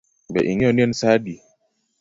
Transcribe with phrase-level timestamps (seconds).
[0.33, 1.35] Be ing'eyo ni en saa adi?